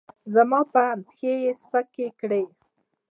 [0.33, 2.43] زما په اند، پښې یې سپکې کړې.